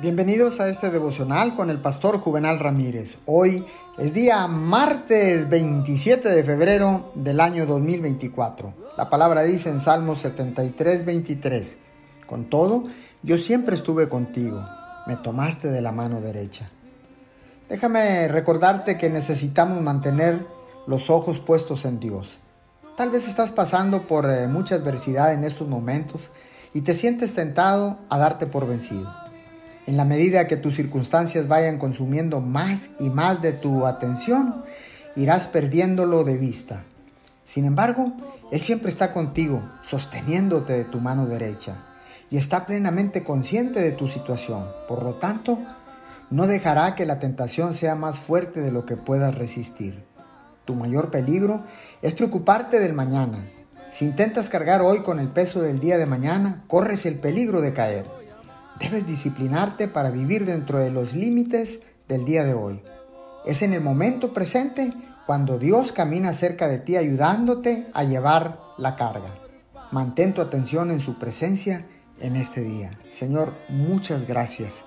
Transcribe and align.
Bienvenidos 0.00 0.60
a 0.60 0.68
este 0.68 0.90
devocional 0.90 1.56
con 1.56 1.70
el 1.70 1.80
pastor 1.80 2.20
Juvenal 2.20 2.60
Ramírez. 2.60 3.18
Hoy 3.26 3.66
es 3.96 4.14
día 4.14 4.46
martes 4.46 5.48
27 5.48 6.28
de 6.28 6.44
febrero 6.44 7.10
del 7.16 7.40
año 7.40 7.66
2024. 7.66 8.74
La 8.96 9.10
palabra 9.10 9.42
dice 9.42 9.70
en 9.70 9.80
Salmos 9.80 10.20
73, 10.20 11.04
23, 11.04 11.78
Con 12.28 12.48
todo, 12.48 12.84
yo 13.24 13.38
siempre 13.38 13.74
estuve 13.74 14.08
contigo, 14.08 14.64
me 15.08 15.16
tomaste 15.16 15.66
de 15.66 15.82
la 15.82 15.90
mano 15.90 16.20
derecha. 16.20 16.70
Déjame 17.68 18.28
recordarte 18.28 18.98
que 18.98 19.10
necesitamos 19.10 19.82
mantener 19.82 20.46
los 20.86 21.10
ojos 21.10 21.40
puestos 21.40 21.84
en 21.84 21.98
Dios. 21.98 22.38
Tal 22.96 23.10
vez 23.10 23.26
estás 23.26 23.50
pasando 23.50 24.02
por 24.02 24.30
eh, 24.30 24.46
mucha 24.46 24.76
adversidad 24.76 25.34
en 25.34 25.42
estos 25.42 25.66
momentos 25.66 26.30
y 26.72 26.82
te 26.82 26.94
sientes 26.94 27.34
tentado 27.34 27.98
a 28.08 28.18
darte 28.18 28.46
por 28.46 28.68
vencido. 28.68 29.27
En 29.88 29.96
la 29.96 30.04
medida 30.04 30.46
que 30.46 30.58
tus 30.58 30.76
circunstancias 30.76 31.48
vayan 31.48 31.78
consumiendo 31.78 32.42
más 32.42 32.90
y 33.00 33.08
más 33.08 33.40
de 33.40 33.54
tu 33.54 33.86
atención, 33.86 34.62
irás 35.16 35.46
perdiéndolo 35.46 36.24
de 36.24 36.36
vista. 36.36 36.84
Sin 37.42 37.64
embargo, 37.64 38.12
Él 38.52 38.60
siempre 38.60 38.90
está 38.90 39.14
contigo, 39.14 39.66
sosteniéndote 39.82 40.74
de 40.74 40.84
tu 40.84 41.00
mano 41.00 41.24
derecha, 41.24 41.76
y 42.28 42.36
está 42.36 42.66
plenamente 42.66 43.24
consciente 43.24 43.80
de 43.80 43.92
tu 43.92 44.08
situación. 44.08 44.70
Por 44.88 45.02
lo 45.02 45.14
tanto, 45.14 45.58
no 46.28 46.46
dejará 46.46 46.94
que 46.94 47.06
la 47.06 47.18
tentación 47.18 47.72
sea 47.72 47.94
más 47.94 48.18
fuerte 48.18 48.60
de 48.60 48.72
lo 48.72 48.84
que 48.84 48.98
puedas 48.98 49.36
resistir. 49.36 50.04
Tu 50.66 50.74
mayor 50.74 51.10
peligro 51.10 51.62
es 52.02 52.12
preocuparte 52.12 52.78
del 52.78 52.92
mañana. 52.92 53.48
Si 53.90 54.04
intentas 54.04 54.50
cargar 54.50 54.82
hoy 54.82 55.00
con 55.00 55.18
el 55.18 55.28
peso 55.28 55.62
del 55.62 55.78
día 55.80 55.96
de 55.96 56.04
mañana, 56.04 56.62
corres 56.66 57.06
el 57.06 57.14
peligro 57.14 57.62
de 57.62 57.72
caer. 57.72 58.17
Debes 58.78 59.06
disciplinarte 59.06 59.88
para 59.88 60.10
vivir 60.10 60.44
dentro 60.44 60.78
de 60.78 60.90
los 60.90 61.14
límites 61.14 61.80
del 62.06 62.24
día 62.24 62.44
de 62.44 62.54
hoy. 62.54 62.80
Es 63.44 63.62
en 63.62 63.72
el 63.72 63.80
momento 63.80 64.32
presente 64.32 64.92
cuando 65.26 65.58
Dios 65.58 65.90
camina 65.90 66.32
cerca 66.32 66.68
de 66.68 66.78
ti 66.78 66.96
ayudándote 66.96 67.88
a 67.92 68.04
llevar 68.04 68.60
la 68.78 68.94
carga. 68.94 69.34
Mantén 69.90 70.32
tu 70.32 70.40
atención 70.40 70.90
en 70.90 71.00
su 71.00 71.18
presencia 71.18 71.86
en 72.20 72.36
este 72.36 72.60
día. 72.60 72.96
Señor, 73.12 73.52
muchas 73.68 74.26
gracias, 74.26 74.84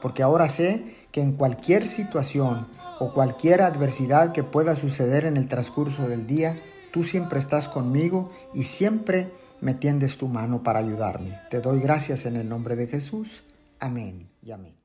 porque 0.00 0.22
ahora 0.22 0.48
sé 0.48 0.84
que 1.12 1.20
en 1.20 1.32
cualquier 1.32 1.86
situación 1.86 2.66
o 2.98 3.12
cualquier 3.12 3.62
adversidad 3.62 4.32
que 4.32 4.42
pueda 4.42 4.74
suceder 4.74 5.26
en 5.26 5.36
el 5.36 5.48
transcurso 5.48 6.08
del 6.08 6.26
día, 6.26 6.58
tú 6.92 7.04
siempre 7.04 7.38
estás 7.38 7.68
conmigo 7.68 8.30
y 8.54 8.64
siempre 8.64 9.30
me 9.60 9.74
tiendes 9.74 10.18
tu 10.18 10.28
mano 10.28 10.62
para 10.62 10.78
ayudarme. 10.78 11.40
Te 11.50 11.60
doy 11.60 11.80
gracias 11.80 12.26
en 12.26 12.36
el 12.36 12.48
nombre 12.48 12.76
de 12.76 12.86
Jesús. 12.86 13.42
Amén 13.78 14.30
y 14.42 14.52
amén. 14.52 14.83